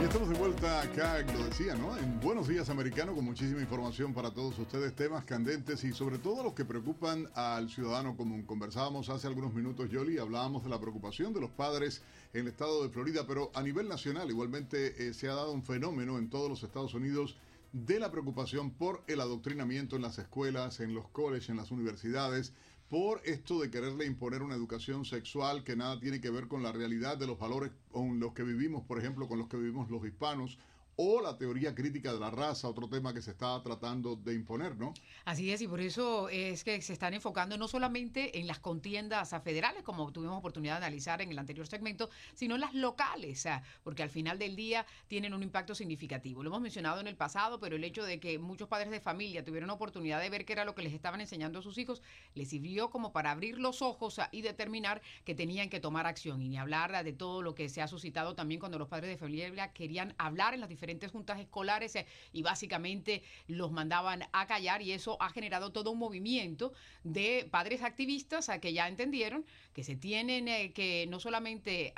Y 0.00 0.04
estamos 0.04 0.30
de 0.30 0.38
vuelta 0.38 0.80
acá, 0.80 1.20
lo 1.34 1.44
decía, 1.44 1.74
¿no? 1.74 1.94
En 1.98 2.18
Buenos 2.20 2.48
Días 2.48 2.70
Americano, 2.70 3.14
con 3.14 3.22
muchísima 3.22 3.60
información 3.60 4.14
para 4.14 4.30
todos 4.30 4.58
ustedes, 4.58 4.96
temas 4.96 5.26
candentes 5.26 5.84
y 5.84 5.92
sobre 5.92 6.16
todo 6.16 6.42
los 6.42 6.54
que 6.54 6.64
preocupan 6.64 7.28
al 7.34 7.68
ciudadano 7.68 8.16
común. 8.16 8.44
Conversábamos 8.44 9.10
hace 9.10 9.26
algunos 9.26 9.52
minutos, 9.52 9.90
Yoli, 9.90 10.16
hablábamos 10.16 10.64
de 10.64 10.70
la 10.70 10.80
preocupación 10.80 11.34
de 11.34 11.42
los 11.42 11.50
padres 11.50 12.00
en 12.32 12.46
el 12.46 12.48
estado 12.48 12.82
de 12.82 12.88
Florida, 12.88 13.26
pero 13.26 13.50
a 13.52 13.62
nivel 13.62 13.88
nacional 13.88 14.30
igualmente 14.30 15.06
eh, 15.06 15.12
se 15.12 15.28
ha 15.28 15.34
dado 15.34 15.52
un 15.52 15.62
fenómeno 15.62 16.16
en 16.16 16.30
todos 16.30 16.48
los 16.48 16.62
Estados 16.62 16.94
Unidos 16.94 17.36
de 17.72 18.00
la 18.00 18.10
preocupación 18.10 18.70
por 18.70 19.02
el 19.06 19.20
adoctrinamiento 19.20 19.96
en 19.96 20.02
las 20.02 20.18
escuelas, 20.18 20.80
en 20.80 20.94
los 20.94 21.08
colleges, 21.08 21.50
en 21.50 21.58
las 21.58 21.70
universidades, 21.72 22.54
por 22.90 23.22
esto 23.24 23.60
de 23.60 23.70
quererle 23.70 24.04
imponer 24.04 24.42
una 24.42 24.56
educación 24.56 25.04
sexual 25.04 25.62
que 25.62 25.76
nada 25.76 26.00
tiene 26.00 26.20
que 26.20 26.28
ver 26.28 26.48
con 26.48 26.64
la 26.64 26.72
realidad 26.72 27.16
de 27.16 27.28
los 27.28 27.38
valores 27.38 27.70
con 27.92 28.18
los 28.18 28.34
que 28.34 28.42
vivimos, 28.42 28.82
por 28.82 28.98
ejemplo, 28.98 29.28
con 29.28 29.38
los 29.38 29.46
que 29.46 29.56
vivimos 29.56 29.88
los 29.90 30.04
hispanos, 30.04 30.58
o 31.02 31.22
la 31.22 31.38
teoría 31.38 31.74
crítica 31.74 32.12
de 32.12 32.20
la 32.20 32.30
raza, 32.30 32.68
otro 32.68 32.86
tema 32.86 33.14
que 33.14 33.22
se 33.22 33.30
está 33.30 33.62
tratando 33.62 34.16
de 34.16 34.34
imponer, 34.34 34.76
¿no? 34.76 34.92
Así 35.24 35.50
es, 35.50 35.62
y 35.62 35.66
por 35.66 35.80
eso 35.80 36.28
es 36.28 36.62
que 36.62 36.82
se 36.82 36.92
están 36.92 37.14
enfocando 37.14 37.56
no 37.56 37.68
solamente 37.68 38.38
en 38.38 38.46
las 38.46 38.58
contiendas 38.58 39.34
federales, 39.42 39.82
como 39.82 40.12
tuvimos 40.12 40.36
oportunidad 40.36 40.74
de 40.74 40.84
analizar 40.84 41.22
en 41.22 41.30
el 41.30 41.38
anterior 41.38 41.66
segmento, 41.66 42.10
sino 42.34 42.56
en 42.56 42.60
las 42.60 42.74
locales, 42.74 43.48
porque 43.82 44.02
al 44.02 44.10
final 44.10 44.38
del 44.38 44.56
día 44.56 44.84
tienen 45.08 45.32
un 45.32 45.42
impacto 45.42 45.74
significativo. 45.74 46.42
Lo 46.42 46.50
hemos 46.50 46.60
mencionado 46.60 47.00
en 47.00 47.06
el 47.06 47.16
pasado, 47.16 47.58
pero 47.58 47.76
el 47.76 47.84
hecho 47.84 48.04
de 48.04 48.20
que 48.20 48.38
muchos 48.38 48.68
padres 48.68 48.90
de 48.90 49.00
familia 49.00 49.42
tuvieron 49.42 49.70
oportunidad 49.70 50.20
de 50.20 50.28
ver 50.28 50.44
qué 50.44 50.52
era 50.52 50.66
lo 50.66 50.74
que 50.74 50.82
les 50.82 50.92
estaban 50.92 51.22
enseñando 51.22 51.60
a 51.60 51.62
sus 51.62 51.78
hijos, 51.78 52.02
les 52.34 52.50
sirvió 52.50 52.90
como 52.90 53.10
para 53.10 53.30
abrir 53.30 53.58
los 53.58 53.80
ojos 53.80 54.20
y 54.32 54.42
determinar 54.42 55.00
que 55.24 55.34
tenían 55.34 55.70
que 55.70 55.80
tomar 55.80 56.06
acción, 56.06 56.42
y 56.42 56.50
ni 56.50 56.58
hablar 56.58 57.02
de 57.02 57.12
todo 57.14 57.40
lo 57.40 57.54
que 57.54 57.70
se 57.70 57.80
ha 57.80 57.88
suscitado 57.88 58.34
también 58.34 58.60
cuando 58.60 58.78
los 58.78 58.88
padres 58.88 59.08
de 59.08 59.16
familia 59.16 59.72
querían 59.72 60.14
hablar 60.18 60.52
en 60.52 60.60
las 60.60 60.68
diferentes 60.68 60.89
juntas 61.08 61.40
escolares 61.40 61.94
eh, 61.96 62.06
y 62.32 62.42
básicamente 62.42 63.22
los 63.46 63.70
mandaban 63.70 64.24
a 64.32 64.46
callar 64.46 64.82
y 64.82 64.92
eso 64.92 65.16
ha 65.20 65.30
generado 65.30 65.72
todo 65.72 65.90
un 65.90 65.98
movimiento 65.98 66.72
de 67.04 67.48
padres 67.50 67.82
activistas 67.82 68.48
a 68.48 68.60
que 68.60 68.72
ya 68.72 68.88
entendieron 68.88 69.44
que 69.72 69.84
se 69.84 69.96
tienen 69.96 70.48
eh, 70.48 70.72
que 70.72 71.06
no 71.08 71.20
solamente 71.20 71.92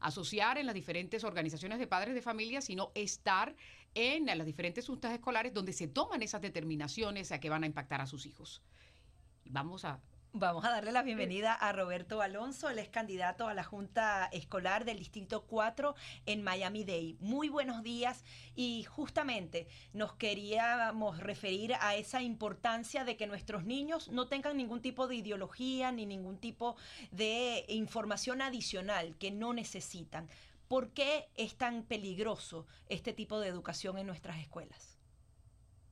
asociar 0.00 0.58
en 0.58 0.66
las 0.66 0.74
diferentes 0.74 1.24
organizaciones 1.24 1.78
de 1.78 1.86
padres 1.86 2.14
de 2.14 2.22
familia, 2.22 2.60
sino 2.60 2.90
estar 2.94 3.54
en 3.94 4.26
las 4.26 4.46
diferentes 4.46 4.86
juntas 4.86 5.12
escolares 5.12 5.52
donde 5.52 5.72
se 5.72 5.88
toman 5.88 6.22
esas 6.22 6.40
determinaciones 6.40 7.32
a 7.32 7.40
que 7.40 7.50
van 7.50 7.64
a 7.64 7.66
impactar 7.66 8.00
a 8.00 8.06
sus 8.06 8.26
hijos. 8.26 8.62
Vamos 9.44 9.84
a 9.84 10.00
Vamos 10.32 10.64
a 10.64 10.70
darle 10.70 10.92
la 10.92 11.02
bienvenida 11.02 11.52
a 11.54 11.72
Roberto 11.72 12.22
Alonso, 12.22 12.68
él 12.70 12.78
es 12.78 12.88
candidato 12.88 13.48
a 13.48 13.54
la 13.54 13.64
Junta 13.64 14.26
Escolar 14.30 14.84
del 14.84 15.00
Distrito 15.00 15.42
4 15.42 15.96
en 16.24 16.44
Miami 16.44 16.84
Dade. 16.84 17.16
Muy 17.18 17.48
buenos 17.48 17.82
días 17.82 18.22
y 18.54 18.84
justamente 18.84 19.66
nos 19.92 20.12
queríamos 20.12 21.18
referir 21.18 21.74
a 21.80 21.96
esa 21.96 22.22
importancia 22.22 23.04
de 23.04 23.16
que 23.16 23.26
nuestros 23.26 23.64
niños 23.64 24.08
no 24.08 24.28
tengan 24.28 24.56
ningún 24.56 24.80
tipo 24.80 25.08
de 25.08 25.16
ideología 25.16 25.90
ni 25.90 26.06
ningún 26.06 26.38
tipo 26.38 26.76
de 27.10 27.64
información 27.66 28.40
adicional 28.40 29.16
que 29.18 29.32
no 29.32 29.52
necesitan. 29.52 30.28
¿Por 30.68 30.90
qué 30.90 31.28
es 31.34 31.56
tan 31.56 31.82
peligroso 31.82 32.68
este 32.88 33.12
tipo 33.12 33.40
de 33.40 33.48
educación 33.48 33.98
en 33.98 34.06
nuestras 34.06 34.38
escuelas? 34.38 34.99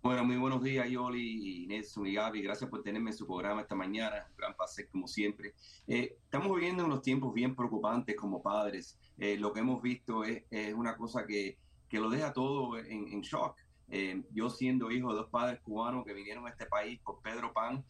Bueno, 0.08 0.24
muy 0.24 0.38
buenos 0.38 0.62
días, 0.62 0.88
Yoli 0.88 1.64
y 1.64 1.66
Nelson 1.66 2.06
y 2.06 2.14
Gaby. 2.14 2.40
Gracias 2.40 2.70
por 2.70 2.82
tenerme 2.82 3.10
en 3.10 3.16
su 3.18 3.26
programa 3.26 3.60
esta 3.60 3.74
mañana. 3.74 4.24
Un 4.30 4.36
gran 4.38 4.56
placer, 4.56 4.88
como 4.88 5.06
siempre. 5.06 5.52
Eh, 5.86 6.16
estamos 6.24 6.56
viviendo 6.56 6.86
unos 6.86 7.02
tiempos 7.02 7.34
bien 7.34 7.54
preocupantes 7.54 8.16
como 8.16 8.42
padres. 8.42 8.98
Eh, 9.18 9.36
lo 9.36 9.52
que 9.52 9.60
hemos 9.60 9.82
visto 9.82 10.24
es, 10.24 10.44
una 10.74 10.96
cosa 10.96 11.26
que, 11.26 11.58
que, 11.90 12.00
lo 12.00 12.08
deja 12.08 12.32
todo 12.32 12.78
en, 12.78 13.20
shock. 13.20 13.58
Eh, 13.90 14.22
yo 14.32 14.48
siendo 14.48 14.90
hijo 14.90 15.10
de 15.10 15.16
dos 15.16 15.28
padres 15.28 15.60
cubanos 15.60 16.06
que 16.06 16.14
vinieron 16.14 16.46
a 16.46 16.50
este 16.52 16.64
país 16.64 16.98
por 17.00 17.20
Pedro 17.20 17.52
Pan, 17.52 17.84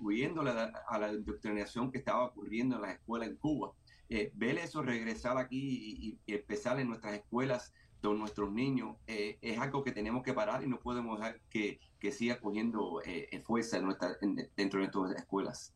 huyéndole 0.00 0.50
a 0.50 0.98
la, 0.98 1.12
indoctrinación 1.12 1.92
que 1.92 1.98
estaba 1.98 2.24
ocurriendo 2.24 2.74
en 2.74 2.82
las 2.82 2.94
escuelas 2.94 3.28
en 3.28 3.36
Cuba. 3.36 3.72
ver 4.08 4.58
eso 4.58 4.82
regresar 4.82 5.38
aquí 5.38 6.18
y 6.26 6.34
empezar 6.34 6.80
en 6.80 6.88
nuestras 6.88 7.14
escuelas 7.14 7.72
de 8.02 8.14
nuestros 8.14 8.50
niños 8.50 8.96
eh, 9.06 9.38
es 9.42 9.58
algo 9.58 9.82
que 9.84 9.92
tenemos 9.92 10.22
que 10.22 10.32
parar 10.32 10.62
y 10.62 10.66
no 10.66 10.80
podemos 10.80 11.18
dejar 11.18 11.40
que, 11.50 11.78
que 11.98 12.12
siga 12.12 12.40
cogiendo 12.40 13.02
eh, 13.04 13.42
fuerza 13.44 13.76
en 13.76 13.84
nuestra, 13.84 14.16
dentro 14.56 14.80
de 14.80 14.86
nuestras 14.86 15.16
escuelas. 15.16 15.74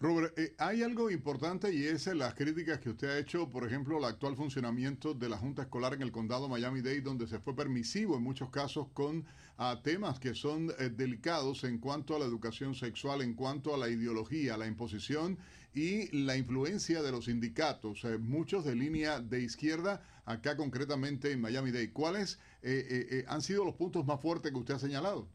Robert, 0.00 0.36
eh, 0.38 0.54
hay 0.58 0.82
algo 0.82 1.10
importante 1.10 1.72
y 1.72 1.84
es 1.84 2.06
las 2.06 2.34
críticas 2.34 2.80
que 2.80 2.90
usted 2.90 3.08
ha 3.08 3.18
hecho, 3.18 3.50
por 3.50 3.66
ejemplo, 3.66 3.98
el 3.98 4.04
actual 4.04 4.34
funcionamiento 4.34 5.12
de 5.12 5.28
la 5.28 5.36
Junta 5.36 5.62
Escolar 5.62 5.92
en 5.92 6.02
el 6.02 6.10
condado 6.10 6.48
Miami-Dade, 6.48 7.02
donde 7.02 7.26
se 7.26 7.38
fue 7.38 7.54
permisivo 7.54 8.16
en 8.16 8.22
muchos 8.22 8.48
casos 8.48 8.88
con 8.94 9.26
ah, 9.58 9.80
temas 9.84 10.18
que 10.18 10.34
son 10.34 10.68
delicados 10.96 11.64
en 11.64 11.78
cuanto 11.78 12.16
a 12.16 12.18
la 12.18 12.24
educación 12.24 12.74
sexual, 12.74 13.20
en 13.20 13.34
cuanto 13.34 13.74
a 13.74 13.78
la 13.78 13.90
ideología, 13.90 14.56
la 14.56 14.66
imposición 14.66 15.38
y 15.74 16.08
la 16.16 16.36
influencia 16.36 17.02
de 17.02 17.12
los 17.12 17.26
sindicatos, 17.26 18.04
muchos 18.20 18.64
de 18.64 18.74
línea 18.74 19.20
de 19.20 19.42
izquierda 19.42 20.02
acá 20.24 20.56
concretamente 20.56 21.32
en 21.32 21.40
Miami-Dade. 21.40 21.92
¿Cuáles 21.92 22.38
eh, 22.62 22.86
eh, 22.88 23.06
eh, 23.10 23.24
han 23.28 23.42
sido 23.42 23.64
los 23.64 23.74
puntos 23.74 24.06
más 24.06 24.20
fuertes 24.20 24.52
que 24.52 24.58
usted 24.58 24.74
ha 24.74 24.78
señalado? 24.78 25.28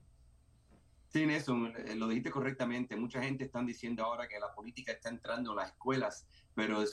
Sí, 1.15 1.25
Nelson, 1.25 1.71
lo 1.95 2.09
dijiste 2.09 2.29
correctamente. 2.29 2.97
Mucha 2.97 3.23
gente 3.23 3.45
está 3.45 3.63
diciendo 3.63 4.03
ahora 4.03 4.27
que 4.27 4.37
la 4.37 4.53
política 4.53 4.91
está 4.91 5.07
entrando 5.07 5.51
en 5.51 5.55
las 5.55 5.69
escuelas, 5.69 6.27
pero 6.53 6.83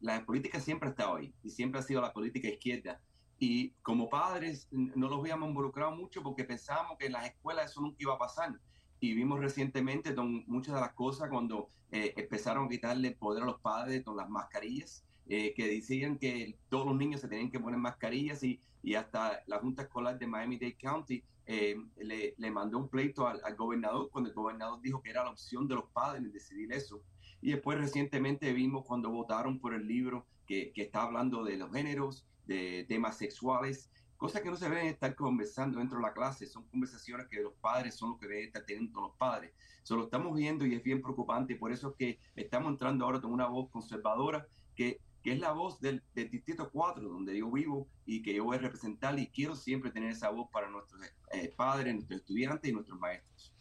la 0.00 0.26
política 0.26 0.58
siempre 0.58 0.88
estado 0.88 1.14
ahí 1.14 1.32
y 1.44 1.50
siempre 1.50 1.78
ha 1.78 1.84
sido 1.84 2.00
la 2.00 2.12
política 2.12 2.48
izquierda. 2.48 3.00
Y 3.38 3.70
como 3.82 4.08
padres 4.08 4.66
no 4.72 5.08
los 5.08 5.20
habíamos 5.20 5.48
involucrado 5.48 5.94
mucho 5.94 6.24
porque 6.24 6.42
pensábamos 6.42 6.98
que 6.98 7.06
en 7.06 7.12
las 7.12 7.26
escuelas 7.26 7.70
eso 7.70 7.80
nunca 7.82 7.98
iba 8.00 8.14
a 8.14 8.18
pasar. 8.18 8.52
Y 8.98 9.14
vimos 9.14 9.38
recientemente 9.38 10.12
muchas 10.48 10.74
de 10.74 10.80
las 10.80 10.94
cosas 10.94 11.28
cuando 11.30 11.68
empezaron 11.92 12.66
a 12.66 12.68
quitarle 12.68 13.12
poder 13.12 13.44
a 13.44 13.46
los 13.46 13.60
padres 13.60 14.02
con 14.02 14.16
las 14.16 14.28
mascarillas 14.28 15.06
eh, 15.28 15.54
que 15.54 15.66
decían 15.66 16.18
que 16.18 16.56
todos 16.68 16.86
los 16.86 16.96
niños 16.96 17.20
se 17.20 17.26
tenían 17.26 17.50
que 17.50 17.58
poner 17.58 17.80
mascarillas 17.80 18.44
y, 18.44 18.60
y 18.86 18.94
hasta 18.94 19.42
la 19.46 19.58
Junta 19.58 19.82
Escolar 19.82 20.16
de 20.16 20.28
Miami-Dade 20.28 20.76
County 20.76 21.20
eh, 21.44 21.76
le, 21.96 22.34
le, 22.38 22.50
mandó 22.52 22.78
un 22.78 22.88
pleito 22.88 23.26
al, 23.26 23.56
gobernador 23.56 24.08
cuando 24.12 24.30
el 24.30 24.36
gobernador 24.36 24.80
dijo 24.80 25.02
que 25.02 25.10
era 25.10 25.24
la 25.24 25.30
opción 25.30 25.66
de 25.66 25.74
los 25.74 25.90
padres 25.90 26.32
decidir 26.32 26.72
eso. 26.72 27.02
Y 27.42 27.50
después 27.50 27.78
recientemente 27.78 28.52
vimos 28.52 28.84
cuando 28.86 29.10
votaron 29.10 29.58
por 29.58 29.74
el 29.74 29.88
libro 29.88 30.24
que, 30.46 30.70
que 30.72 30.82
está 30.82 31.02
hablando 31.02 31.42
de 31.42 31.56
los 31.56 31.72
géneros, 31.72 32.28
de 32.46 32.86
temas 32.88 33.18
sexuales, 33.18 33.90
cosas 34.16 34.40
que 34.40 34.50
no 34.50 34.56
se 34.56 34.68
deben 34.68 34.86
estar 34.86 35.16
conversando 35.16 35.80
dentro 35.80 35.98
de 35.98 36.04
la 36.04 36.12
clase, 36.12 36.46
son 36.46 36.68
conversaciones 36.68 37.26
que 37.26 37.42
los 37.42 37.54
padres 37.54 37.96
son 37.96 38.10
los 38.10 38.20
que 38.20 38.28
deben 38.28 38.44
estar 38.44 38.64
teniendo 38.64 39.00
los 39.00 39.16
padres. 39.16 39.50
Eso 39.82 39.96
lo 39.96 40.04
estamos 40.04 40.36
viendo 40.36 40.64
y 40.64 40.76
es 40.76 40.82
bien 40.84 41.02
preocupante 41.02 41.56
por 41.56 41.72
eso 41.72 41.88
es 41.90 41.96
que 41.96 42.20
estamos 42.36 42.70
entrando 42.70 43.04
ahora 43.04 43.20
con 43.20 43.32
una 43.32 43.48
voz 43.48 43.68
conservadora 43.68 44.46
que 44.76 45.00
que 45.26 45.32
es 45.32 45.40
la 45.40 45.50
voz 45.50 45.80
del, 45.80 46.04
Distrito 46.14 46.70
4, 46.70 47.02
donde 47.02 47.36
yo 47.36 47.50
vivo 47.50 47.88
y 48.04 48.22
que 48.22 48.32
yo 48.32 48.44
voy 48.44 48.58
a 48.58 48.60
representar 48.60 49.18
y 49.18 49.26
quiero 49.26 49.56
siempre 49.56 49.90
tener 49.90 50.12
esa 50.12 50.30
voz 50.30 50.48
para 50.52 50.70
nuestros 50.70 51.02
eh, 51.32 51.52
padres, 51.56 51.94
nuestros 51.94 52.20
estudiantes 52.20 52.70
y 52.70 52.72
nuestros 52.72 52.96
maestros. 53.00 53.52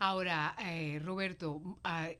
Ahora, 0.00 0.54
eh, 0.60 1.00
Roberto, 1.04 1.60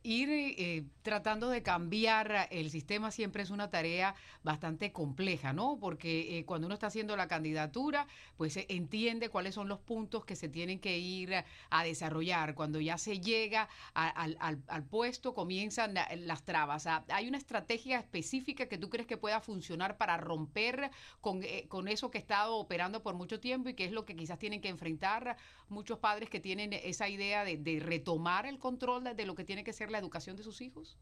ir 0.02 0.28
eh, 0.30 0.84
tratando 1.02 1.48
de 1.48 1.62
cambiar 1.62 2.48
el 2.50 2.70
sistema 2.70 3.12
siempre 3.12 3.44
es 3.44 3.50
una 3.50 3.70
tarea 3.70 4.16
bastante 4.42 4.90
compleja, 4.90 5.52
¿no? 5.52 5.78
Porque 5.78 6.38
eh, 6.38 6.44
cuando 6.44 6.66
uno 6.66 6.74
está 6.74 6.88
haciendo 6.88 7.16
la 7.16 7.28
candidatura, 7.28 8.08
pues 8.36 8.56
entiende 8.68 9.28
cuáles 9.28 9.54
son 9.54 9.68
los 9.68 9.78
puntos 9.78 10.24
que 10.24 10.34
se 10.34 10.48
tienen 10.48 10.80
que 10.80 10.98
ir 10.98 11.32
a 11.70 11.84
desarrollar. 11.84 12.56
Cuando 12.56 12.80
ya 12.80 12.98
se 12.98 13.20
llega 13.20 13.68
al, 13.94 14.84
puesto, 14.90 15.32
comienzan 15.32 15.94
las 15.94 16.44
trabas. 16.44 16.86
¿Hay 16.86 17.28
una 17.28 17.38
estrategia 17.38 18.00
específica 18.00 18.66
que 18.66 18.78
tú 18.78 18.90
crees 18.90 19.06
que 19.06 19.16
pueda 19.16 19.40
funcionar 19.40 19.98
para 19.98 20.16
romper 20.16 20.90
con, 21.20 21.42
con 21.68 21.86
eso 21.86 22.10
que 22.10 22.18
ha 22.18 22.20
estado 22.20 22.56
operando 22.56 23.04
por 23.04 23.14
mucho 23.14 23.38
tiempo 23.38 23.68
y 23.68 23.74
que 23.74 23.84
es 23.84 23.92
lo 23.92 24.04
que 24.04 24.16
quizás 24.16 24.40
tienen 24.40 24.60
que 24.60 24.68
enfrentar 24.68 25.36
muchos 25.68 26.00
padres 26.00 26.28
que 26.28 26.40
tienen 26.40 26.72
esa 26.72 27.08
idea 27.08 27.44
de 27.44 27.67
retomar 27.80 28.46
el 28.46 28.58
control 28.58 29.04
de, 29.04 29.26
lo 29.26 29.34
que 29.34 29.44
tiene 29.44 29.64
que 29.64 29.72
ser 29.72 29.90
la 29.90 29.98
educación 29.98 30.36
de 30.36 30.42
sus 30.42 30.60
hijos? 30.60 30.98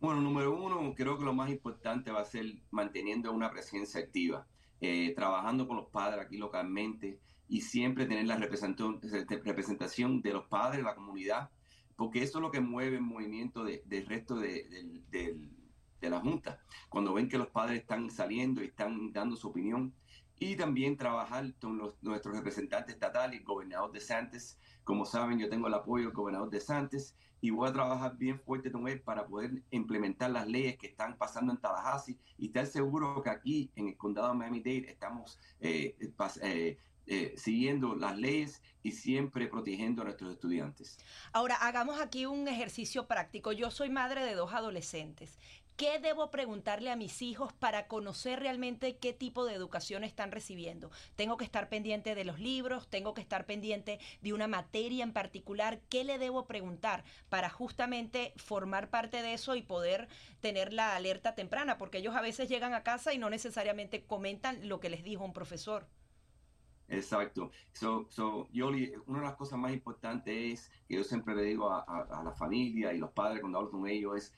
Bueno, 0.00 0.20
número 0.20 0.56
uno, 0.56 0.94
creo 0.94 1.18
que 1.18 1.24
lo 1.24 1.32
más 1.32 1.50
importante 1.50 2.10
va 2.10 2.20
a 2.20 2.24
ser 2.24 2.44
manteniendo 2.70 3.32
una 3.32 3.50
presencia 3.50 4.00
activa, 4.00 4.46
eh, 4.80 5.14
trabajando 5.14 5.66
con 5.66 5.76
los 5.76 5.86
padres 5.86 6.20
aquí 6.20 6.36
localmente 6.36 7.18
y 7.48 7.62
siempre 7.62 8.06
tener 8.06 8.26
la 8.26 8.36
representación 8.36 10.20
de 10.20 10.32
los 10.32 10.46
padres, 10.46 10.82
la 10.82 10.94
comunidad, 10.94 11.50
porque 11.96 12.22
eso 12.22 12.38
es 12.38 12.42
lo 12.42 12.50
que 12.50 12.60
mueve 12.60 12.96
el 12.96 13.02
movimiento 13.02 13.64
del 13.64 14.06
resto 14.06 14.36
de, 14.36 14.68
la 16.02 16.20
Junta. 16.20 16.60
Cuando 16.88 17.14
ven 17.14 17.28
que 17.28 17.38
los 17.38 17.48
padres 17.48 17.80
están 17.80 18.10
saliendo 18.10 18.62
y 18.62 18.66
están 18.66 19.12
dando 19.12 19.34
su 19.34 19.48
opinión, 19.48 19.92
y 20.38 20.56
también 20.56 20.96
trabajar 20.96 21.52
con 21.60 21.78
los, 21.78 21.94
nuestros 22.02 22.36
representantes 22.36 22.94
estatales, 22.94 23.44
gobernador 23.44 23.92
de 23.92 24.00
Santos, 24.00 24.58
como 24.84 25.04
saben, 25.04 25.38
yo 25.38 25.48
tengo 25.48 25.66
el 25.66 25.74
apoyo 25.74 26.06
del 26.06 26.14
gobernador 26.14 26.50
de 26.50 26.60
Santos 26.60 27.16
y 27.40 27.50
voy 27.50 27.68
a 27.68 27.72
trabajar 27.72 28.16
bien 28.16 28.40
fuerte 28.40 28.70
con 28.70 28.88
él 28.88 29.00
para 29.00 29.26
poder 29.26 29.62
implementar 29.70 30.30
las 30.30 30.46
leyes 30.46 30.78
que 30.78 30.86
están 30.88 31.16
pasando 31.16 31.52
en 31.52 31.58
Tallahassee 31.58 32.18
y 32.38 32.46
estar 32.46 32.66
seguro 32.66 33.22
que 33.22 33.30
aquí 33.30 33.70
en 33.76 33.88
el 33.88 33.96
condado 33.96 34.28
de 34.28 34.34
Miami-Dade 34.34 34.90
estamos 34.90 35.38
eh, 35.60 35.96
eh, 36.42 36.78
eh, 37.06 37.34
siguiendo 37.36 37.94
las 37.94 38.18
leyes 38.18 38.62
y 38.82 38.92
siempre 38.92 39.48
protegiendo 39.48 40.02
a 40.02 40.06
nuestros 40.06 40.32
estudiantes. 40.32 40.98
Ahora, 41.32 41.56
hagamos 41.56 42.00
aquí 42.00 42.26
un 42.26 42.48
ejercicio 42.48 43.06
práctico. 43.06 43.52
Yo 43.52 43.70
soy 43.70 43.90
madre 43.90 44.24
de 44.24 44.34
dos 44.34 44.52
adolescentes. 44.52 45.38
¿Qué 45.76 45.98
debo 45.98 46.30
preguntarle 46.30 46.90
a 46.90 46.96
mis 46.96 47.20
hijos 47.20 47.52
para 47.52 47.86
conocer 47.86 48.40
realmente 48.40 48.96
qué 48.96 49.12
tipo 49.12 49.44
de 49.44 49.52
educación 49.52 50.04
están 50.04 50.32
recibiendo? 50.32 50.90
Tengo 51.16 51.36
que 51.36 51.44
estar 51.44 51.68
pendiente 51.68 52.14
de 52.14 52.24
los 52.24 52.40
libros, 52.40 52.88
tengo 52.88 53.12
que 53.12 53.20
estar 53.20 53.44
pendiente 53.44 53.98
de 54.22 54.32
una 54.32 54.48
materia 54.48 55.04
en 55.04 55.12
particular. 55.12 55.82
¿Qué 55.90 56.02
le 56.02 56.18
debo 56.18 56.46
preguntar 56.46 57.04
para 57.28 57.50
justamente 57.50 58.32
formar 58.36 58.88
parte 58.88 59.20
de 59.20 59.34
eso 59.34 59.54
y 59.54 59.60
poder 59.60 60.08
tener 60.40 60.72
la 60.72 60.96
alerta 60.96 61.34
temprana? 61.34 61.76
Porque 61.76 61.98
ellos 61.98 62.16
a 62.16 62.22
veces 62.22 62.48
llegan 62.48 62.72
a 62.72 62.82
casa 62.82 63.12
y 63.12 63.18
no 63.18 63.28
necesariamente 63.28 64.06
comentan 64.06 64.66
lo 64.66 64.80
que 64.80 64.88
les 64.88 65.04
dijo 65.04 65.26
un 65.26 65.34
profesor. 65.34 65.90
Exacto. 66.88 67.50
So, 67.72 68.06
so, 68.08 68.48
Yoli, 68.50 68.94
una 69.06 69.18
de 69.18 69.24
las 69.26 69.36
cosas 69.36 69.58
más 69.58 69.72
importantes 69.72 70.36
es 70.36 70.70
que 70.88 70.94
yo 70.94 71.04
siempre 71.04 71.34
le 71.34 71.42
digo 71.42 71.68
a, 71.70 71.80
a 71.82 72.22
la 72.24 72.32
familia 72.32 72.94
y 72.94 72.98
los 72.98 73.10
padres 73.10 73.40
cuando 73.40 73.58
hablo 73.58 73.70
con 73.70 73.86
ellos 73.86 74.16
es 74.16 74.32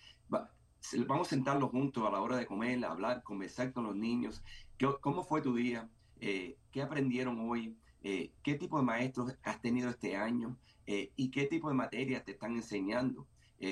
vamos 1.07 1.29
a 1.29 1.31
sentarlos 1.31 1.71
juntos 1.71 2.07
a 2.07 2.11
la 2.11 2.21
hora 2.21 2.37
de 2.37 2.47
comer, 2.47 2.85
hablar, 2.85 3.23
conversar 3.23 3.73
con 3.73 3.85
los 3.85 3.97
niños. 3.97 4.43
¿Cómo 5.01 5.25
fue 5.25 5.43
tu 5.43 5.55
día? 5.55 5.89
Eh, 6.21 6.57
¿Qué 6.71 6.83
aprendieron 6.83 7.49
hoy? 7.49 7.77
Eh, 8.03 8.33
¿Qué 8.43 8.55
tipo 8.55 8.79
de 8.79 8.85
maestros 8.85 9.37
has 9.43 9.61
tenido 9.61 9.91
este 9.91 10.17
año? 10.17 10.57
Eh, 10.87 11.13
¿Y 11.17 11.31
qué 11.31 11.47
tipo 11.47 11.69
de 11.69 11.75
materias 11.75 12.25
te 12.25 12.33
están 12.33 12.57
enseñando? 12.57 13.27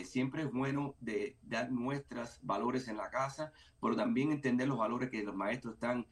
siempre 0.04 0.42
es 0.42 0.50
bueno 0.50 0.96
de 0.98 1.36
dar 1.42 1.70
nuestros 1.70 2.40
valores 2.42 2.88
en 2.88 2.96
la 2.96 3.08
casa, 3.08 3.52
pero 3.80 3.94
también 3.94 4.32
entender 4.32 4.66
los 4.66 4.78
valores 4.78 5.10
que 5.10 5.22
los 5.22 5.36
maestros 5.36 5.74
están 5.74 6.08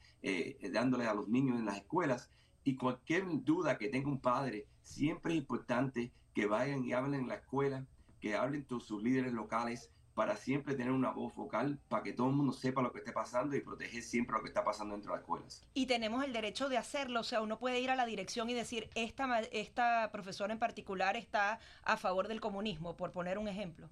dándoles 0.72 1.08
a 1.08 1.14
los 1.14 1.28
niños 1.28 1.58
en 1.58 1.64
las 1.64 1.78
escuelas. 1.78 2.30
Y 2.62 2.76
cualquier 2.76 3.24
duda 3.42 3.76
que 3.76 3.88
tenga 3.88 4.08
un 4.08 4.20
padre, 4.20 4.68
siempre 4.80 5.32
es 5.32 5.40
importante 5.40 6.12
que 6.34 6.46
vayan 6.46 6.84
y 6.84 6.92
hablen 6.92 7.22
en 7.22 7.28
la 7.28 7.34
escuela, 7.34 7.84
que 8.20 8.36
hablen 8.36 8.62
con 8.62 8.80
sus 8.80 9.02
líderes 9.02 9.32
locales, 9.32 9.90
para 10.14 10.36
siempre 10.36 10.74
tener 10.74 10.92
una 10.92 11.10
voz 11.10 11.34
vocal 11.34 11.78
para 11.88 12.02
que 12.02 12.12
todo 12.12 12.28
el 12.28 12.36
mundo 12.36 12.52
sepa 12.52 12.80
lo 12.82 12.92
que 12.92 13.00
esté 13.00 13.12
pasando 13.12 13.56
y 13.56 13.60
proteger 13.60 14.02
siempre 14.02 14.36
lo 14.36 14.42
que 14.42 14.48
está 14.48 14.64
pasando 14.64 14.94
dentro 14.94 15.10
de 15.10 15.16
las 15.16 15.22
escuelas. 15.22 15.66
Y 15.74 15.86
tenemos 15.86 16.24
el 16.24 16.32
derecho 16.32 16.68
de 16.68 16.78
hacerlo, 16.78 17.20
o 17.20 17.24
sea, 17.24 17.40
uno 17.40 17.58
puede 17.58 17.80
ir 17.80 17.90
a 17.90 17.96
la 17.96 18.06
dirección 18.06 18.48
y 18.48 18.54
decir, 18.54 18.88
esta, 18.94 19.40
esta 19.40 20.10
profesora 20.12 20.52
en 20.52 20.58
particular 20.58 21.16
está 21.16 21.58
a 21.82 21.96
favor 21.96 22.28
del 22.28 22.40
comunismo, 22.40 22.96
por 22.96 23.10
poner 23.10 23.38
un 23.38 23.48
ejemplo. 23.48 23.90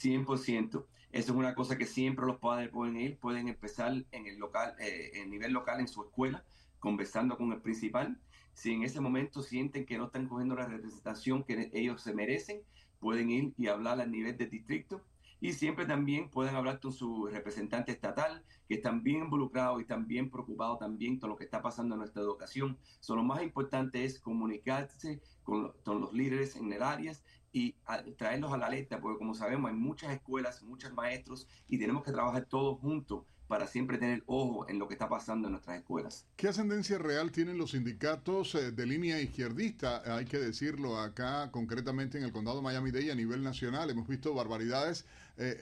100%. 0.00 0.84
Eso 1.10 1.32
es 1.32 1.38
una 1.38 1.54
cosa 1.54 1.78
que 1.78 1.86
siempre 1.86 2.26
los 2.26 2.38
padres 2.38 2.68
pueden 2.68 2.96
ir, 2.96 3.18
pueden 3.18 3.48
empezar 3.48 3.92
en 4.10 4.26
el 4.26 4.38
local, 4.38 4.74
eh, 4.78 5.12
en 5.14 5.30
nivel 5.30 5.52
local 5.52 5.80
en 5.80 5.88
su 5.88 6.02
escuela, 6.02 6.44
conversando 6.80 7.36
con 7.36 7.52
el 7.52 7.60
principal. 7.60 8.20
Si 8.52 8.72
en 8.72 8.82
ese 8.82 9.00
momento 9.00 9.42
sienten 9.42 9.86
que 9.86 9.98
no 9.98 10.06
están 10.06 10.28
cogiendo 10.28 10.56
la 10.56 10.66
representación 10.66 11.44
que 11.44 11.70
ellos 11.72 12.02
se 12.02 12.12
merecen, 12.12 12.62
pueden 12.98 13.30
ir 13.30 13.54
y 13.56 13.68
hablar 13.68 14.00
a 14.00 14.06
nivel 14.06 14.36
de 14.36 14.46
distrito 14.46 15.02
y 15.40 15.52
siempre 15.52 15.86
también 15.86 16.30
pueden 16.30 16.54
hablar 16.56 16.80
con 16.80 16.92
su 16.92 17.26
representante 17.26 17.92
estatal, 17.92 18.44
que 18.68 18.74
están 18.74 19.02
bien 19.02 19.24
involucrados 19.24 19.78
y 19.78 19.82
están 19.82 20.06
bien 20.06 20.30
preocupados 20.30 20.78
también 20.78 21.18
con 21.18 21.30
lo 21.30 21.36
que 21.36 21.44
está 21.44 21.62
pasando 21.62 21.94
en 21.94 22.00
nuestra 22.00 22.22
educación. 22.22 22.78
Lo 23.08 23.22
más 23.22 23.42
importante 23.42 24.04
es 24.04 24.20
comunicarse 24.20 25.20
con, 25.42 25.72
con 25.84 26.00
los 26.00 26.12
líderes 26.12 26.56
en 26.56 26.72
el 26.72 26.82
área 26.82 27.12
y 27.52 27.74
traerlos 28.16 28.52
a 28.52 28.58
la 28.58 28.66
alerta, 28.66 29.00
porque 29.00 29.18
como 29.18 29.34
sabemos 29.34 29.70
hay 29.70 29.76
muchas 29.76 30.12
escuelas, 30.12 30.62
muchos 30.62 30.92
maestros 30.92 31.48
y 31.68 31.78
tenemos 31.78 32.04
que 32.04 32.12
trabajar 32.12 32.44
todos 32.44 32.78
juntos 32.78 33.24
para 33.48 33.66
siempre 33.66 33.96
tener 33.96 34.22
ojo 34.26 34.68
en 34.68 34.78
lo 34.78 34.86
que 34.86 34.94
está 34.94 35.08
pasando 35.08 35.48
en 35.48 35.52
nuestras 35.52 35.78
escuelas. 35.78 36.26
¿Qué 36.36 36.48
ascendencia 36.48 36.98
real 36.98 37.32
tienen 37.32 37.56
los 37.56 37.70
sindicatos 37.70 38.54
eh, 38.54 38.70
de 38.72 38.86
línea 38.86 39.20
izquierdista? 39.20 40.02
Hay 40.16 40.26
que 40.26 40.38
decirlo 40.38 41.00
acá, 41.00 41.50
concretamente 41.50 42.18
en 42.18 42.24
el 42.24 42.32
condado 42.32 42.58
de 42.58 42.62
Miami-Dade 42.62 43.10
a 43.10 43.14
nivel 43.14 43.42
nacional. 43.42 43.88
Hemos 43.88 44.06
visto 44.06 44.34
barbaridades, 44.34 45.06
eh, 45.38 45.58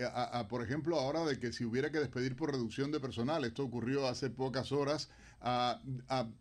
por 0.48 0.62
ejemplo, 0.62 0.98
ahora 0.98 1.24
de 1.24 1.38
que 1.38 1.52
si 1.52 1.64
hubiera 1.64 1.92
que 1.92 2.00
despedir 2.00 2.34
por 2.34 2.50
reducción 2.50 2.90
de 2.90 2.98
personal, 2.98 3.44
esto 3.44 3.62
ocurrió 3.62 4.08
hace 4.08 4.30
pocas 4.30 4.72
horas, 4.72 5.08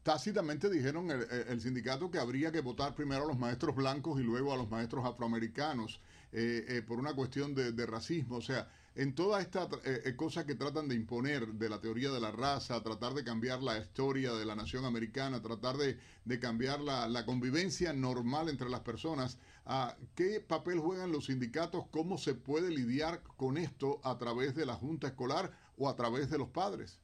tácitamente 0.01 0.69
dijeron 0.69 1.11
el, 1.11 1.61
sindicato 1.61 2.09
que 2.09 2.17
habría 2.17 2.51
que 2.51 2.61
votar 2.61 2.95
primero 2.95 3.23
a 3.23 3.27
los 3.27 3.37
maestros 3.37 3.75
blancos 3.75 4.19
y 4.19 4.23
luego 4.23 4.51
a 4.51 4.57
los 4.57 4.69
maestros 4.69 5.05
afroamericanos 5.05 6.01
eh, 6.31 6.81
por 6.87 6.97
una 6.97 7.13
cuestión 7.13 7.53
de, 7.53 7.71
de 7.71 7.85
racismo. 7.85 8.37
O 8.37 8.41
sea, 8.41 8.67
en 8.95 9.13
toda 9.13 9.41
esta 9.41 9.67
eh, 9.83 10.01
eh, 10.05 10.15
cosa 10.15 10.45
que 10.45 10.55
tratan 10.55 10.87
de 10.87 10.95
imponer 10.95 11.47
de 11.47 11.69
la 11.69 11.81
teoría 11.81 12.11
de 12.11 12.21
la 12.21 12.31
raza, 12.31 12.81
tratar 12.81 13.13
de 13.13 13.25
cambiar 13.25 13.61
la 13.61 13.77
historia 13.77 14.33
de 14.33 14.45
la 14.45 14.55
nación 14.55 14.85
americana, 14.85 15.41
tratar 15.41 15.75
de, 15.75 15.99
cambiar 16.39 16.79
la, 16.79 17.25
convivencia 17.25 17.91
normal 17.91 18.47
entre 18.47 18.69
las 18.69 18.79
personas, 18.79 19.37
ah, 19.65 19.95
¿qué 20.15 20.39
papel 20.39 20.79
juegan 20.79 21.11
los 21.11 21.25
sindicatos? 21.25 21.85
¿Cómo 21.91 22.17
se 22.17 22.35
puede 22.35 22.69
lidiar 22.69 23.21
con 23.35 23.57
esto 23.57 23.99
a 24.03 24.17
través 24.17 24.55
de 24.55 24.65
la 24.65 24.75
junta 24.75 25.07
escolar 25.07 25.51
o 25.77 25.89
a 25.89 25.95
través 25.97 26.29
de 26.29 26.37
los 26.37 26.49
padres? 26.49 26.99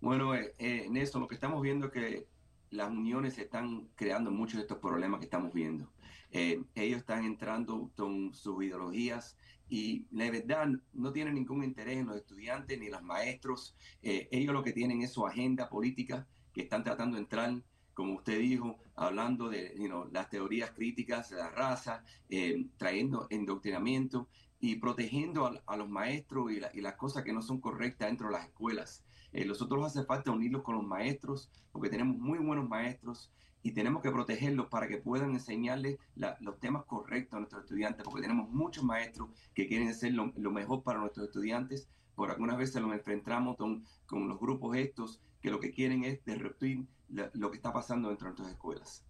Bueno, 0.00 0.34
eh, 0.34 0.54
en 0.58 0.96
esto 0.98 1.18
lo 1.18 1.28
que 1.28 1.34
estamos 1.34 1.62
viendo 1.62 1.86
es 1.86 1.92
que 1.92 2.28
las 2.70 2.90
uniones 2.90 3.38
están 3.38 3.88
creando 3.96 4.30
muchos 4.30 4.56
de 4.56 4.62
estos 4.62 4.78
problemas 4.78 5.18
que 5.18 5.24
estamos 5.24 5.54
viendo. 5.54 5.90
ellos 6.30 6.98
están 6.98 7.24
entrando 7.24 7.90
con 7.96 8.34
sus 8.34 8.62
ideologías 8.62 9.38
y 9.68 10.06
la 10.10 10.30
verdad 10.30 10.68
no 10.92 11.12
tienen 11.12 11.34
ningún 11.34 11.62
interés 11.62 11.98
en 11.98 12.06
los 12.06 12.16
estudiantes 12.16 12.78
ni 12.78 12.88
los 12.88 13.02
maestros. 13.02 13.76
Eh, 14.02 14.28
ellos 14.30 14.54
lo 14.54 14.62
que 14.62 14.72
tienen 14.72 15.02
es 15.02 15.12
su 15.12 15.26
agenda 15.26 15.68
política 15.68 16.26
que 16.52 16.62
están 16.62 16.84
tratando 16.84 17.16
de 17.16 17.22
entrar, 17.22 17.62
como 17.94 18.14
usted 18.14 18.38
dijo, 18.38 18.78
hablando 18.94 19.48
de 19.48 19.74
las 20.12 20.30
teorías 20.30 20.70
críticas 20.70 21.30
de 21.30 21.36
la 21.36 21.50
raza, 21.50 22.04
eh, 22.30 22.66
trayendo 22.76 23.26
endoctrinamiento 23.30 24.28
y 24.60 24.76
protegiendo 24.76 25.62
a, 25.66 25.76
los 25.76 25.88
maestros 25.88 26.50
y, 26.50 26.80
las 26.80 26.94
cosas 26.94 27.22
que 27.24 27.32
no 27.32 27.42
son 27.42 27.60
correctas 27.60 28.08
dentro 28.08 28.28
de 28.28 28.34
las 28.34 28.46
escuelas. 28.46 29.04
Eh, 29.32 29.44
nosotros 29.44 29.84
hace 29.84 30.04
falta 30.04 30.30
unirlos 30.30 30.62
con 30.62 30.76
los 30.76 30.84
maestros 30.84 31.50
porque 31.70 31.90
tenemos 31.90 32.16
muy 32.16 32.38
buenos 32.38 32.68
maestros 32.68 33.30
y 33.62 33.72
tenemos 33.72 34.02
que 34.02 34.10
protegerlos 34.10 34.66
para 34.66 34.88
que 34.88 34.98
puedan 34.98 35.32
enseñarles 35.32 35.98
los 36.40 36.58
temas 36.60 36.84
correctos 36.84 37.36
a 37.36 37.40
nuestros 37.40 37.64
estudiantes, 37.64 38.04
porque 38.04 38.22
tenemos 38.22 38.48
muchos 38.50 38.84
maestros 38.84 39.30
que 39.54 39.66
quieren 39.66 39.88
hacer 39.88 40.12
lo, 40.12 40.50
mejor 40.50 40.82
para 40.82 41.00
nuestros 41.00 41.26
estudiantes, 41.26 41.88
por 42.14 42.30
algunas 42.30 42.56
veces 42.56 42.80
nos 42.82 42.92
enfrentamos 42.92 43.56
con, 43.56 43.84
con, 44.06 44.28
los 44.28 44.38
grupos 44.38 44.76
estos 44.76 45.20
que 45.40 45.50
lo 45.50 45.60
que 45.60 45.70
quieren 45.70 46.04
es 46.04 46.24
derretir 46.24 46.86
lo 47.08 47.50
que 47.50 47.56
está 47.56 47.72
pasando 47.72 48.08
dentro 48.08 48.26
de 48.26 48.30
nuestras 48.30 48.52
escuelas. 48.52 49.04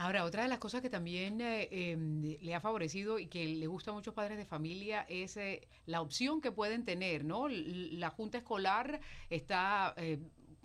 Ahora, 0.00 0.24
otra 0.24 0.44
de 0.44 0.48
las 0.48 0.58
cosas 0.58 0.80
que 0.80 0.88
también 0.88 1.42
eh, 1.42 1.68
em, 1.70 2.22
le 2.22 2.54
ha 2.54 2.60
favorecido 2.62 3.18
y 3.18 3.26
que 3.26 3.44
le 3.44 3.66
gusta 3.66 3.90
a 3.90 3.94
muchos 3.94 4.14
padres 4.14 4.38
de 4.38 4.46
familia 4.46 5.04
es 5.10 5.36
eh, 5.36 5.68
la 5.84 6.00
opción 6.00 6.40
que 6.40 6.50
pueden 6.50 6.86
tener, 6.86 7.22
¿no? 7.22 7.48
La 7.48 8.08
junta 8.08 8.38
escolar 8.38 8.98
está 9.28 9.92
eh, 9.98 10.18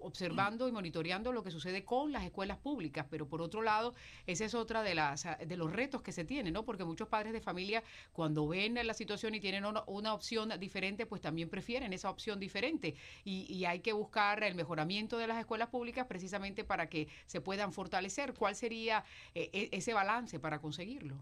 observando 0.05 0.67
y 0.67 0.71
monitoreando 0.71 1.31
lo 1.31 1.43
que 1.43 1.51
sucede 1.51 1.83
con 1.83 2.11
las 2.11 2.23
escuelas 2.23 2.57
públicas, 2.57 3.05
pero 3.09 3.27
por 3.27 3.41
otro 3.41 3.61
lado, 3.61 3.93
ese 4.27 4.45
es 4.45 4.53
otra 4.53 4.83
de 4.83 4.95
las 4.95 5.25
de 5.45 5.57
los 5.57 5.71
retos 5.71 6.01
que 6.01 6.11
se 6.11 6.23
tienen, 6.23 6.53
¿no? 6.53 6.63
Porque 6.63 6.83
muchos 6.83 7.07
padres 7.07 7.33
de 7.33 7.41
familia 7.41 7.83
cuando 8.13 8.47
ven 8.47 8.75
la 8.75 8.93
situación 8.93 9.35
y 9.35 9.39
tienen 9.39 9.65
una, 9.65 10.13
opción 10.13 10.53
diferente, 10.59 11.05
pues 11.05 11.21
también 11.21 11.49
prefieren 11.49 11.91
esa 11.93 12.09
opción 12.09 12.39
diferente 12.39 12.95
y, 13.23 13.51
y 13.51 13.65
hay 13.65 13.79
que 13.79 13.93
buscar 13.93 14.43
el 14.43 14.55
mejoramiento 14.55 15.17
de 15.17 15.27
las 15.27 15.39
escuelas 15.39 15.69
públicas 15.69 16.05
precisamente 16.07 16.63
para 16.63 16.87
que 16.89 17.07
se 17.25 17.41
puedan 17.41 17.73
fortalecer. 17.73 18.33
¿Cuál 18.33 18.55
sería 18.55 19.03
eh, 19.33 19.49
e, 19.53 19.69
ese 19.71 19.93
balance 19.93 20.39
para 20.39 20.59
conseguirlo? 20.59 21.15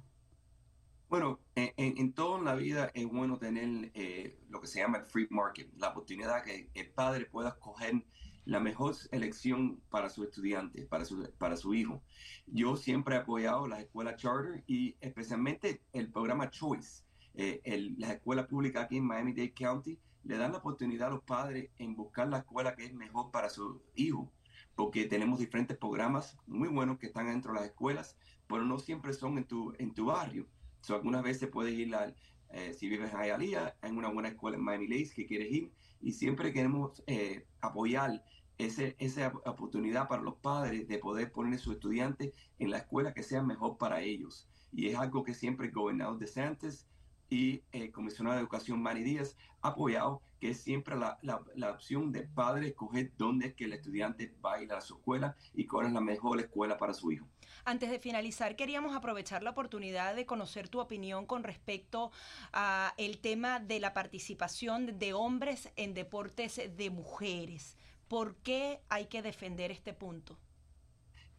Bueno, 1.10 1.40
en, 1.56 1.74
en, 1.78 2.14
toda 2.14 2.42
la 2.42 2.56
vida 2.56 2.90
es 2.96 3.06
bueno 3.06 3.38
tener 3.38 3.92
eh, 3.94 4.40
lo 4.50 4.60
que 4.60 4.68
se 4.68 4.80
llama 4.80 4.98
el 4.98 5.06
free 5.06 5.28
market, 5.30 5.72
la 5.78 5.90
oportunidad 5.90 6.44
que 6.44 6.70
el 6.74 6.90
padre 6.90 7.26
pueda 7.26 7.50
escoger 7.50 8.04
la 8.46 8.60
mejor 8.60 8.96
elección 9.12 9.82
para 9.90 10.10
su 10.10 10.24
estudiante, 10.24 10.86
para 10.86 11.06
su, 11.06 11.30
para 11.38 11.58
su 11.58 11.74
hijo. 11.74 12.04
Yo 12.48 12.76
siempre 12.76 13.16
he 13.16 13.20
apoyado 13.20 13.68
las 13.68 13.80
escuelas 13.80 14.18
charter 14.18 14.64
y 14.68 14.96
especialmente 15.00 15.82
el 15.94 16.12
programa 16.12 16.50
Choice. 16.50 17.04
Eh, 17.36 17.62
el, 17.64 17.96
las 17.98 18.12
escuelas 18.12 18.48
públicas 18.48 18.86
aquí 18.86 18.98
en 18.98 19.06
Miami-Dade 19.06 19.54
County 19.54 19.98
le 20.24 20.38
dan 20.38 20.52
la 20.52 20.60
oportunidad 20.60 21.08
a 21.08 21.12
los 21.12 21.24
padres 21.24 21.70
en 21.78 21.96
buscar 21.96 22.28
la 22.28 22.40
escuela 22.40 22.76
que 22.76 22.86
es 22.86 22.94
mejor 22.94 23.32
para 23.32 23.50
su 23.50 23.82
hijo, 23.96 24.32
porque 24.76 25.06
tenemos 25.06 25.40
diferentes 25.40 25.78
programas 25.78 26.38
muy 26.48 26.70
buenos 26.70 26.98
que 26.98 27.08
están 27.08 27.28
dentro 27.28 27.54
de 27.54 27.60
las 27.60 27.70
escuelas, 27.70 28.18
pero 28.48 28.64
no 28.64 28.80
siempre 28.80 29.14
son 29.14 29.38
en 29.38 29.46
tu, 29.46 29.74
en 29.80 29.94
tu 29.94 30.06
barrio. 30.06 30.48
So, 30.82 30.96
algunas 30.96 31.24
veces 31.24 31.50
puedes 31.50 31.74
ir, 31.74 31.94
a, 31.96 32.14
eh, 32.52 32.74
si 32.74 32.88
vives 32.88 33.12
en 33.14 33.20
Hialeah, 33.20 33.78
en 33.82 33.98
una 33.98 34.10
buena 34.10 34.30
escuela 34.30 34.58
en 34.58 34.64
Miami 34.64 34.88
Lakes 34.88 35.14
que 35.16 35.26
quieres 35.26 35.52
ir, 35.52 35.72
y 36.04 36.12
siempre 36.12 36.54
queremos 36.54 37.02
eh, 37.08 37.48
apoyar 37.62 38.24
ese, 38.58 38.96
esa 39.00 39.34
oportunidad 39.46 40.08
para 40.08 40.22
los 40.22 40.36
padres 40.36 40.88
de 40.88 41.00
poder 41.00 41.32
poner 41.32 41.56
a 41.56 41.58
sus 41.58 41.76
estudiantes 41.76 42.34
en 42.60 42.72
la 42.72 42.80
escuela 42.80 43.14
que 43.14 43.24
sea 43.24 43.42
mejor 43.42 43.78
para 43.78 44.02
ellos. 44.02 44.48
Y 44.72 44.88
es 44.88 44.98
algo 44.98 45.24
que 45.24 45.34
siempre 45.34 45.68
el 45.68 45.74
gobernador 45.74 46.20
de 46.20 46.28
Santos 46.28 46.86
y 47.30 47.64
el 47.72 47.92
comisionado 47.92 48.36
de 48.36 48.42
educación 48.42 48.82
Manny 48.82 49.04
Díaz 49.04 49.38
ha 49.62 49.70
apoyado, 49.70 50.22
que 50.44 50.50
es 50.50 50.60
siempre 50.60 50.98
la, 50.98 51.18
la, 51.22 51.72
opción 51.72 52.12
de 52.12 52.24
padre 52.24 52.68
escoger 52.68 53.14
dónde 53.18 53.48
es 53.48 53.54
que 53.54 53.64
el 53.64 53.72
estudiante 53.72 54.36
va 54.44 54.56
a 54.56 54.62
ir 54.62 54.74
a 54.74 54.82
su 54.82 54.96
escuela 54.96 55.38
y 55.54 55.66
cuál 55.66 55.88
es 55.88 55.94
la 55.94 56.02
mejor 56.02 56.38
escuela 56.38 56.78
para 56.78 56.94
su 56.94 57.14
hijo. 57.14 57.26
Antes 57.64 57.90
de 57.90 57.98
finalizar, 57.98 58.58
queríamos 58.58 58.94
aprovechar 58.94 59.42
la 59.42 59.52
oportunidad 59.52 60.18
de 60.18 60.26
conocer 60.26 60.68
tu 60.68 60.82
opinión 60.82 61.28
con 61.28 61.44
respecto 61.46 62.12
a 62.52 62.94
el 62.98 63.20
tema 63.20 63.62
de 63.62 63.80
la 63.80 63.94
participación 63.94 65.00
de 65.00 65.14
hombres 65.14 65.72
en 65.78 65.94
deportes 65.94 66.60
de 66.76 66.90
mujeres. 66.90 67.78
¿Por 68.10 68.36
qué 68.36 68.82
hay 68.90 69.06
que 69.06 69.22
defender 69.22 69.72
este 69.72 69.94
punto? 69.94 70.38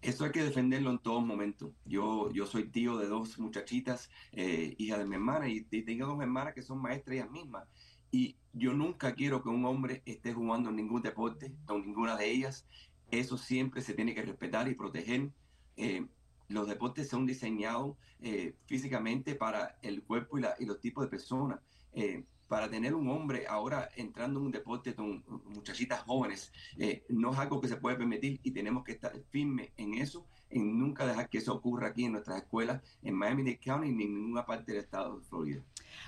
Eso 0.04 0.26
hay 0.26 0.32
que 0.32 0.44
defenderlo 0.44 0.90
en 0.90 0.98
todo 0.98 1.22
momento. 1.22 1.72
Yo, 1.86 2.30
yo 2.30 2.44
soy 2.46 2.68
tío 2.68 2.98
de 2.98 3.06
dos 3.06 3.38
muchachitas, 3.38 4.10
eh, 4.32 4.74
hija 4.76 4.98
de 4.98 5.06
mi 5.06 5.14
hermana, 5.14 5.48
y, 5.48 5.62
tengo 5.62 6.06
dos 6.06 6.20
hermanas 6.20 6.52
que 6.52 6.60
son 6.60 6.82
maestras 6.82 7.16
ellas 7.16 7.30
mismas. 7.30 7.66
Y 8.14 8.36
yo 8.52 8.72
nunca 8.74 9.12
quiero 9.16 9.42
que 9.42 9.48
un 9.48 9.64
hombre 9.64 10.00
esté 10.06 10.32
jugando 10.32 10.70
en 10.70 10.76
ningún 10.76 11.02
deporte, 11.02 11.52
con 11.66 11.84
ninguna 11.84 12.16
de 12.16 12.30
ellas. 12.30 12.64
Eso 13.10 13.36
siempre 13.36 13.82
se 13.82 13.92
tiene 13.92 14.14
que 14.14 14.22
respetar 14.22 14.68
y 14.68 14.76
proteger. 14.76 15.32
Eh, 15.76 16.06
los 16.46 16.68
deportes 16.68 17.08
son 17.08 17.26
diseñados 17.26 17.96
eh, 18.20 18.54
físicamente 18.66 19.34
para 19.34 19.78
el 19.82 20.04
cuerpo 20.04 20.38
y, 20.38 20.42
la, 20.42 20.54
y, 20.60 20.64
los 20.64 20.78
tipos 20.78 21.02
de 21.02 21.10
personas. 21.10 21.58
Eh, 21.92 22.22
para 22.46 22.70
tener 22.70 22.94
un 22.94 23.08
hombre 23.08 23.48
ahora 23.48 23.88
entrando 23.96 24.38
en 24.38 24.46
un 24.46 24.52
deporte 24.52 24.94
con 24.94 25.24
muchachitas 25.46 26.02
jóvenes, 26.02 26.52
eh, 26.78 27.04
no 27.08 27.32
es 27.32 27.38
algo 27.40 27.60
que 27.60 27.66
se 27.66 27.78
puede 27.78 27.96
permitir 27.96 28.38
y 28.44 28.52
tenemos 28.52 28.84
que 28.84 28.92
estar 28.92 29.12
firmes 29.30 29.70
en 29.76 29.94
eso, 29.94 30.24
en 30.54 30.78
nunca 30.78 31.06
dejar 31.06 31.28
que 31.28 31.38
eso 31.38 31.52
ocurra 31.52 31.88
aquí 31.88 32.04
en 32.04 32.12
nuestras 32.12 32.38
escuelas, 32.38 32.80
en 33.02 33.14
Miami-Dade 33.14 33.58
County 33.58 33.90
ni 33.90 34.04
en 34.04 34.14
ninguna 34.14 34.46
parte 34.46 34.72
del 34.72 34.82
estado 34.82 35.18
de 35.18 35.24
Florida. 35.24 35.62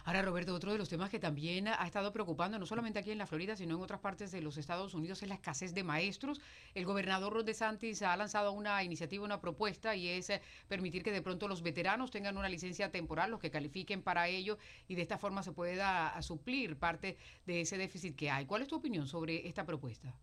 Ahora, 0.05 0.23
Roberto, 0.23 0.55
otro 0.55 0.73
de 0.73 0.79
los 0.79 0.89
temas 0.89 1.11
que 1.11 1.19
también 1.19 1.69
ha 1.69 1.85
estado 1.85 2.13
preocupando, 2.13 2.59
no 2.59 2.67
solamente 2.67 2.99
aquí 2.99 3.11
en 3.11 3.19
la 3.19 3.27
Florida, 3.27 3.57
sino 3.57 3.77
en 3.77 3.83
otras 3.83 4.01
partes 4.01 4.31
de 4.31 4.41
los 4.41 4.57
Estados 4.57 4.95
Unidos, 4.95 5.23
es 5.23 5.29
la 5.29 5.35
escasez 5.35 5.75
de 5.75 5.83
maestros. 5.83 6.41
El 6.75 6.85
gobernador 6.85 7.33
Ron 7.33 7.45
DeSantis 7.45 8.03
ha 8.03 8.17
lanzado 8.17 8.53
una 8.53 8.83
iniciativa, 8.85 9.25
una 9.25 9.41
propuesta, 9.41 9.97
y 9.97 10.09
es 10.09 10.31
eh, 10.31 10.41
permitir 10.69 11.03
que 11.03 11.13
de 11.13 11.23
pronto 11.23 11.49
los 11.49 11.63
veteranos 11.63 12.11
tengan 12.11 12.37
una 12.37 12.49
licencia 12.49 12.91
temporal, 12.91 13.31
los 13.31 13.41
que 13.41 13.51
califiquen 13.51 14.03
para 14.03 14.29
ello, 14.29 14.59
y 14.87 14.95
de 14.95 15.03
esta 15.03 15.19
forma 15.19 15.43
se 15.43 15.53
pueda 15.53 16.21
suplir 16.23 16.77
parte 16.77 17.17
de 17.47 17.63
ese 17.63 17.79
déficit 17.79 18.15
que 18.15 18.31
hay. 18.31 18.47
¿Cuál 18.47 18.63
es 18.63 18.69
tu 18.69 18.77
opinión 18.77 19.07
sobre 19.09 19.47
esta 19.49 19.65
propuesta? 19.65 20.15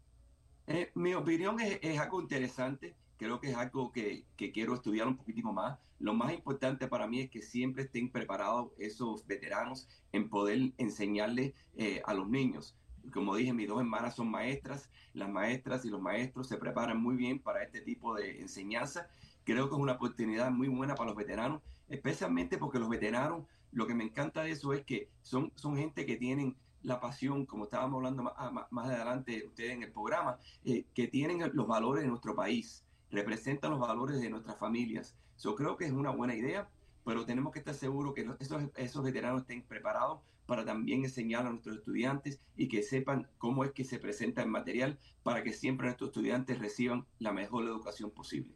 Eh, 0.67 0.91
mi 0.95 1.13
opinión 1.13 1.59
es, 1.59 1.79
es 1.81 1.99
algo 1.99 2.21
interesante 2.21 2.95
creo 3.23 3.39
que 3.39 3.51
es 3.51 3.55
algo 3.55 3.91
que, 3.93 4.25
que, 4.35 4.51
quiero 4.51 4.73
estudiar 4.73 5.07
un 5.07 5.15
poquitito 5.15 5.53
más. 5.53 5.79
Lo 5.99 6.13
más 6.13 6.33
importante 6.33 6.89
para 6.89 7.07
mí 7.07 7.21
es 7.21 7.29
que 7.29 7.41
siempre 7.41 7.83
estén 7.83 8.11
preparados 8.11 8.71
esos 8.77 9.25
veteranos 9.25 9.87
en 10.11 10.27
poder 10.27 10.73
enseñarles 10.77 11.53
eh, 11.75 12.01
a 12.05 12.13
los 12.13 12.27
niños. 12.27 12.75
Como 13.13 13.35
dije, 13.37 13.53
mis 13.53 13.69
dos 13.69 13.79
hermanas 13.79 14.15
son 14.15 14.29
maestras. 14.29 14.89
Las 15.13 15.29
maestras 15.29 15.85
y 15.85 15.89
los 15.89 16.01
maestros 16.01 16.47
se 16.49 16.57
preparan 16.57 17.01
muy 17.01 17.15
bien 17.15 17.39
para 17.39 17.63
este 17.63 17.79
tipo 17.79 18.13
de 18.13 18.41
enseñanza. 18.41 19.07
Creo 19.45 19.69
que 19.69 19.75
es 19.75 19.81
una 19.81 19.93
oportunidad 19.93 20.51
muy 20.51 20.67
buena 20.67 20.95
para 20.95 21.07
los 21.07 21.17
veteranos, 21.17 21.61
especialmente 21.87 22.57
porque 22.57 22.79
los 22.79 22.89
veteranos, 22.89 23.45
lo 23.71 23.87
que 23.87 23.95
me 23.95 24.03
encanta 24.03 24.43
de 24.43 24.51
eso 24.51 24.73
es 24.73 24.83
que 24.83 25.09
son, 25.21 25.51
son 25.55 25.77
gente 25.77 26.05
que 26.05 26.17
tienen 26.17 26.57
la 26.81 26.99
pasión, 26.99 27.45
como 27.45 27.63
estábamos 27.63 27.97
hablando 27.97 28.23
más, 28.23 28.71
más 28.71 28.89
adelante 28.89 29.45
ustedes 29.47 29.71
en 29.71 29.83
el 29.83 29.91
programa, 29.93 30.37
eh, 30.65 30.85
que 30.93 31.07
tienen 31.07 31.39
los 31.53 31.67
valores 31.67 32.03
de 32.03 32.09
nuestro 32.09 32.35
país 32.35 32.82
representan 33.13 33.71
los 33.71 33.79
valores 33.79 34.19
de 34.19 34.29
nuestras 34.29 34.57
familias. 34.57 35.15
Yo 35.39 35.55
creo 35.55 35.77
que 35.77 35.85
es 35.85 35.91
una 35.91 36.09
buena 36.09 36.35
idea, 36.35 36.67
pero 37.05 37.25
tenemos 37.25 37.53
que 37.53 37.59
estar 37.59 37.75
seguros 37.75 38.13
que 38.13 38.27
esos, 38.39 38.63
esos 38.75 39.03
veteranos 39.03 39.41
estén 39.41 39.61
preparados 39.61 40.19
para 40.45 40.65
también 40.65 41.03
enseñar 41.03 41.45
a 41.45 41.51
nuestros 41.51 41.77
estudiantes 41.77 42.41
y 42.57 42.67
que 42.67 42.83
sepan 42.83 43.29
cómo 43.37 43.63
es 43.63 43.71
que 43.71 43.83
se 43.83 43.99
presenta 43.99 44.41
el 44.41 44.49
material 44.49 44.99
para 45.21 45.43
que 45.43 45.53
siempre 45.53 45.87
nuestros 45.87 46.09
estudiantes 46.09 46.59
reciban 46.59 47.05
la 47.19 47.31
mejor 47.31 47.63
educación 47.65 48.11
posible. 48.11 48.55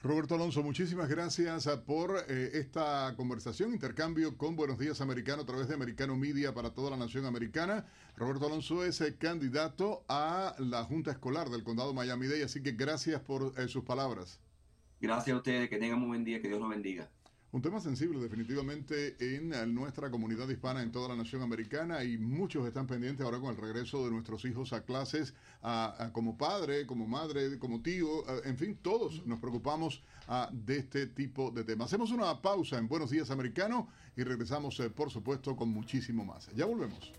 Roberto 0.00 0.36
Alonso, 0.36 0.62
muchísimas 0.62 1.08
gracias 1.08 1.66
ah, 1.66 1.84
por 1.84 2.24
eh, 2.28 2.50
esta 2.54 3.14
conversación, 3.16 3.72
intercambio 3.72 4.36
con 4.36 4.54
Buenos 4.54 4.78
Días 4.78 5.00
Americano 5.00 5.42
a 5.42 5.44
través 5.44 5.66
de 5.66 5.74
Americano 5.74 6.14
Media 6.14 6.54
para 6.54 6.70
toda 6.70 6.90
la 6.90 6.96
nación 6.96 7.26
americana. 7.26 7.84
Roberto 8.16 8.46
Alonso 8.46 8.84
es 8.84 9.00
el 9.00 9.18
candidato 9.18 10.04
a 10.08 10.54
la 10.60 10.84
Junta 10.84 11.10
Escolar 11.10 11.48
del 11.48 11.64
Condado 11.64 11.94
Miami-Dade, 11.94 12.44
así 12.44 12.62
que 12.62 12.72
gracias 12.72 13.20
por 13.20 13.54
eh, 13.58 13.66
sus 13.66 13.82
palabras. 13.82 14.38
Gracias 15.00 15.34
a 15.34 15.38
ustedes, 15.38 15.68
que 15.68 15.78
tengan 15.78 16.00
un 16.00 16.08
buen 16.08 16.24
día, 16.24 16.40
que 16.40 16.46
Dios 16.46 16.60
los 16.60 16.70
bendiga. 16.70 17.10
Un 17.50 17.62
tema 17.62 17.80
sensible 17.80 18.20
definitivamente 18.20 19.16
en 19.20 19.74
nuestra 19.74 20.10
comunidad 20.10 20.46
hispana 20.50 20.82
en 20.82 20.92
toda 20.92 21.08
la 21.08 21.16
nación 21.16 21.40
americana 21.40 22.04
y 22.04 22.18
muchos 22.18 22.66
están 22.66 22.86
pendientes 22.86 23.24
ahora 23.24 23.40
con 23.40 23.48
el 23.48 23.56
regreso 23.56 24.04
de 24.04 24.10
nuestros 24.10 24.44
hijos 24.44 24.74
a 24.74 24.84
clases, 24.84 25.32
como 26.12 26.36
padre, 26.36 26.86
como 26.86 27.06
madre, 27.06 27.58
como 27.58 27.80
tío, 27.80 28.06
en 28.44 28.58
fin, 28.58 28.78
todos 28.82 29.24
nos 29.24 29.40
preocupamos 29.40 30.02
de 30.52 30.76
este 30.76 31.06
tipo 31.06 31.50
de 31.50 31.64
temas. 31.64 31.86
Hacemos 31.86 32.10
una 32.10 32.42
pausa 32.42 32.76
en 32.76 32.86
Buenos 32.86 33.08
Días 33.08 33.30
Americano 33.30 33.88
y 34.14 34.24
regresamos, 34.24 34.78
eh, 34.80 34.90
por 34.90 35.10
supuesto, 35.10 35.56
con 35.56 35.70
muchísimo 35.70 36.26
más. 36.26 36.50
Ya 36.54 36.66
volvemos. 36.66 37.12